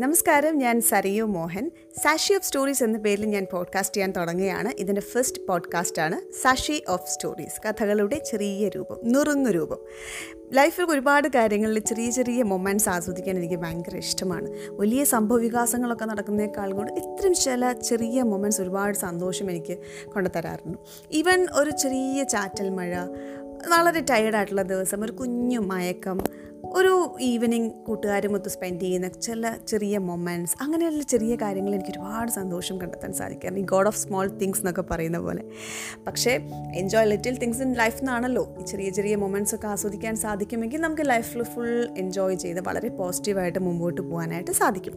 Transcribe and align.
നമസ്കാരം 0.00 0.58
ഞാൻ 0.58 0.80
Saryu 0.80 1.24
Mohan. 1.24 1.70
Sachet 2.02 2.32
of 2.32 2.44
stories 2.44 2.84
എന്ന 2.84 2.98
പേരിൽ 2.98 3.24
ഞാൻ 3.24 3.46
പോഡ്കാസ്റ്റ് 3.52 3.96
ചെയ്യാൻ 3.96 4.12
തുടങ്ങുകയാണ്. 4.12 4.72
ഇതിന്റെ 4.78 5.00
ഫസ്റ്റ് 5.00 5.42
പോഡ്കാസ്റ്റാണ് 5.46 6.32
സാഷി 6.42 6.84
ഓഫ് 6.88 7.10
സ്റ്റോറീസ് 7.10 7.68
കഥകളുടെ 7.68 8.18
ചെറിയ 8.30 8.68
രൂപം 8.68 9.12
നുറുങ്ങു 9.12 9.50
രൂപം. 9.50 9.78
ലൈഫിൽ 10.52 10.84
ഒരുപാട് 10.84 11.28
കാര്യങ്ങളിൽ 11.28 11.78
ചെറിയ 11.78 12.10
ചെറിയ 12.10 12.42
മൊമെന്റ്സ് 12.42 12.88
ആസ്വദിക്കാൻ 12.88 13.36
എനിക്ക് 13.36 13.54
ഭയങ്കര 13.54 13.96
ഇഷ്ടമാണ്. 13.96 14.50
വലിയ 14.70 15.04
സംഭവ 15.04 15.38
വികാസങ്ങളൊക്കെ 15.38 16.04
നടക്കുന്നേക്കാൾ 16.04 16.72
കൂടെ 16.72 16.92
ഇത്രയും 16.92 17.34
ചില 17.34 17.72
ചെറിയ 17.72 18.22
മൊമെന്റ്സ് 18.22 18.60
ഒരുപാട് 18.60 18.96
സന്തോഷം 18.96 19.50
എനിക്ക് 19.50 19.78
കൊണ്ടുതരാറുണ്ട്. 20.08 20.78
ഈവൻ 21.12 21.46
ഒരു 21.54 21.70
ചെറിയ 21.70 22.24
ചാറ്റൽ 22.24 22.68
മഴ 22.68 22.96
വളരെ 23.68 24.00
ടയേർഡായിട്ടുള്ള 24.10 24.62
ദിവസം 24.62 25.04
ഒരു 25.04 25.12
കുഞ്ഞു 25.12 25.58
മയക്കം 25.58 26.20
ഒരു 26.64 27.16
ഈവനിങ് 27.20 27.70
കൂട്ടുകാരുമൊത്ത് 27.70 28.48
സ്പെൻഡ് 28.48 28.80
ചെയ്യുന്ന 28.80 29.08
ചില 29.08 29.52
ചെറിയ 29.68 29.98
മൊമെന്റ്സ് 29.98 30.56
അങ്ങനെയുള്ള 30.60 31.02
ചെറിയ 31.02 31.36
കാര്യങ്ങൾ 31.36 31.74
എനിക്ക് 31.74 31.90
ഒരുപാട് 31.90 32.30
സന്തോഷം 32.30 32.80
കണ്ടെത്താൻ 32.80 33.12
സാധിക്കാറുണ്ട് 33.12 33.60
ഈ 33.60 33.64
ഗോഡ് 33.64 33.86
ഓഫ് 33.86 33.98
സ്മോൾ 33.98 34.28
തിങ്സ് 34.28 34.60
എന്നൊക്കെ 34.60 34.82
പറയുന്ന 34.82 35.18
പോലെ. 35.18 35.44
പക്ഷേ 36.06 36.30
enjoy 36.76 37.06
little 37.06 37.38
things 37.38 37.62
in 37.62 37.72
life 37.72 37.96
എന്നാണല്ലോ 37.96 38.56
ഈ 38.60 38.64
ചെറിയ 38.64 38.90
ചെറിയ 38.90 39.16
മൊമെന്റ്സ് 39.16 39.54
ഒക്കെ 39.54 39.66
ആസ്വദിക്കാൻ 39.66 40.16
സാധിക്കുമെങ്കിൽ 40.16 40.80
നമുക്ക് 40.80 41.02
ലൈഫിൽ 41.08 41.42
ഫുൾ 41.42 41.88
എൻജോയ് 41.98 42.36
ചെയ്ത് 42.36 42.60
വളരെ 42.60 42.88
പോസിറ്റീവായിട്ട് 42.88 43.58
മുമ്പോട്ട് 43.58 44.00
പോകാനായിട്ട് 44.00 44.50
സാധിക്കും. 44.50 44.92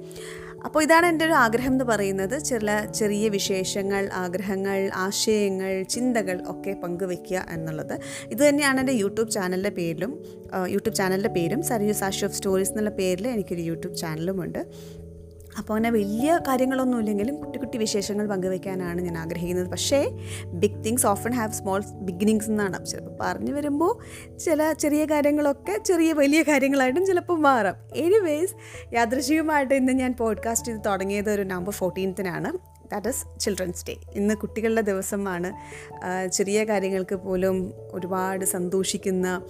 അപ്പോൾ 0.66 0.84
ഇതാണ് 0.84 1.06
എന്റെ 1.06 1.26
ഒരു 1.26 1.34
ആഗ്രഹം 1.34 1.72
എന്ന് 1.72 1.86
പറയുന്നത്. 1.86 2.40
ചില 2.40 2.86
ചെറിയ 2.86 3.30
വിശേഷങ്ങൾ 3.30 4.10
ആഗ്രഹങ്ങൾ 4.14 4.92
ആശയങ്ങൾ 4.96 5.84
ചിന്തകൾ 5.84 6.44
ഒക്കെ 6.48 6.74
പങ്കുവെക്കുക 6.84 7.46
എന്നുള്ളത്. 7.50 8.00
ഇത് 8.32 8.50
തന്നെയാണ് 8.50 8.80
എന്റെ 8.80 8.94
യൂട്യൂബ് 8.94 9.32
ചാനലിന്റെ 9.32 9.70
പേരിലും 9.70 10.43
യൂട്യൂബ് 10.68 10.96
ചാനലിന്റെ 10.96 11.30
പേരും 11.30 11.64
സരിയു 11.64 11.94
സാഷി 11.94 12.26
ഓഫ് 12.26 12.34
സ്റ്റോറീസ് 12.34 12.72
എന്നുള്ള 12.72 12.90
പേരിൽ 12.90 13.28
എനിക്കൊരു 13.28 13.62
യൂട്യൂബ് 13.62 13.98
ചാനലുമുണ്ട്. 13.98 14.68
അപ്പോൾ 15.58 15.74
അങ്ങനെ 15.74 15.92
വലിയ 15.92 16.40
കാര്യങ്ങളൊന്നും 16.48 17.00
ഇല്ലെങ്കിലും 17.00 17.36
കുട്ടി 17.36 17.60
കുട്ടി 17.60 17.78
വിശേഷങ്ങൾ 17.78 18.28
പങ്കുവയ്ക്കാനാണ് 18.28 19.02
ഞാൻ 19.02 19.18
ആഗ്രഹിക്കുന്നത്. 19.18 19.68
പക്ഷേ 19.68 20.12
big 20.46 20.84
things 20.84 21.06
often 21.08 21.34
have 21.34 21.52
small 21.52 21.84
beginnings 21.94 22.50
എന്നാണ്. 22.50 22.86
ചിലപ്പോൾ 22.86 23.18
പറഞ്ഞു 23.22 23.54
വരുമ്പോൾ 23.54 23.92
ചില 24.38 24.74
ചെറിയ 24.74 25.06
കാര്യങ്ങളൊക്കെ 25.06 25.78
ചെറിയ 25.78 26.14
വലിയ 26.14 26.42
കാര്യങ്ങളായിട്ടും 26.42 27.06
ചിലപ്പോൾ 27.06 27.40
മാറാം. 27.40 27.76
എനിവേസ് 27.96 28.56
യാദൃശികമായിട്ട് 28.94 29.74
ഇന്ന് 29.74 29.94
ഞാൻ 29.94 30.14
പോഡ്കാസ്റ്റ് 30.20 30.68
ചെയ്ത് 30.68 30.82
തുടങ്ങിയത് 30.86 31.32
ഒരു 31.32 31.42
നവംബർ 31.42 31.72
ഫോർട്ടീൻത്തിനാണ് 31.72 32.52
ദാറ്റ് 32.92 33.08
ഇസ് 33.08 33.40
ചിൽഡ്രൻസ് 33.40 33.86
ഡേ 33.90 33.96
ഇന്ന് 34.14 34.36
കുട്ടികളുടെ 34.36 34.82
ദിവസമാണ്. 34.82 35.52
ചെറിയ 36.28 36.64
കാര്യങ്ങൾക്ക് 36.64 37.16
പോലും 37.16 37.74
ഒരുപാട് 37.92 38.46
സന്തോഷിക്കുന്ന 38.46 39.42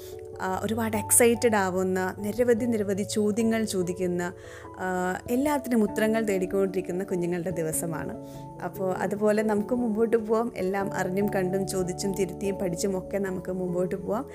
ഒരുപാട് 0.63 0.97
എക്സൈറ്റഡ് 0.97 1.55
ആവുന്ന 1.55 2.15
നിരവധി 2.17 2.65
നിരവധി 2.65 3.03
ചോദ്യങ്ങൾ 3.03 3.63
ചോദിക്കുന്ന 3.63 4.33
എല്ലാത്തിനും 5.29 5.83
ഉത്തരങ്ങൾ 5.83 6.23
തേടിക്കൊണ്ടിരിക്കുന്ന 6.23 7.03
കുഞ്ഞുങ്ങളുടെ 7.03 7.49
ദിവസമാണ്. 7.49 8.27
അപ്പോൾ 8.63 8.93
അതുപോലെ 8.93 9.43
നമുക്ക് 9.43 9.75
മുമ്പോട്ട് 9.75 10.17
പോവാം. 10.17 10.51
എല്ലാം 10.55 10.93
അറിഞ്ഞും 10.93 11.33
കണ്ടും 11.33 11.67
ചോദിച്ചും 11.67 12.13
തിരുത്തിയും 12.13 12.55
പഠിച്ചും 12.55 12.97
ഒക്കെ 12.97 13.17
നമുക്ക് 13.17 13.51
മുമ്പോട്ട് 13.51 13.95
പോവാം. 13.95 14.25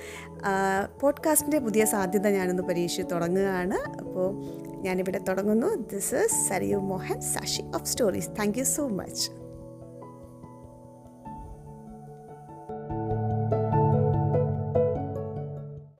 പോഡ്കാസ്റ്റിന്റെ 1.00 1.58
പുതിയ 1.58 1.84
സാധ്യത 1.84 2.28
ഞാനൊന്ന് 2.28 2.62
പരീക്ഷിച്ച് 2.62 3.14
തുടങ്ങുകയാണ്. 3.14 3.98
അപ്പോൾ 3.98 4.34
ഞാനിവിടെ 4.82 5.18
തുടങ്ങുന്നു. 5.18 5.74
This 5.74 6.14
is 6.14 6.48
Sarayu 6.48 6.76
Mohan 6.76 7.20
Sashi 7.20 7.62
of 7.74 7.84
stories 7.84 8.28
thank 8.28 8.58
you 8.58 8.64
so 8.64 8.88
much 8.88 9.30